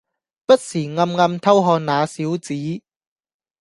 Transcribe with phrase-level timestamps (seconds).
[0.03, 0.07] 不時暗
[1.15, 2.55] 暗偷看那小子